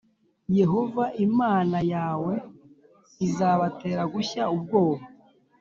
Yehova 0.59 1.03
Imana 1.27 1.77
yawe 1.93 2.33
azabatera 3.25 4.03
gushya 4.13 4.43
ubwoba, 4.55 5.03